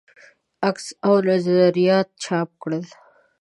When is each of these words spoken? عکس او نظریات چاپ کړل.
عکس 0.69 0.85
او 1.05 1.13
نظریات 1.29 2.07
چاپ 2.23 2.49
کړل. 2.61 2.83